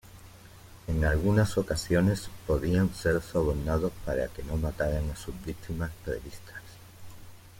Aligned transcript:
En 0.87 1.05
algunas 1.05 1.59
ocasiones, 1.59 2.31
podían 2.47 2.91
ser 2.95 3.21
sobornados 3.21 3.91
para 4.03 4.29
que 4.29 4.41
no 4.41 4.55
mataran 4.57 5.07
a 5.11 5.15
sus 5.15 5.35
víctimas 5.45 5.91
previstas. 6.03 6.59